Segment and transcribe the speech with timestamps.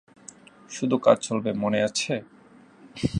[0.69, 2.13] শুধু কাজ চলবে, মনে আছে?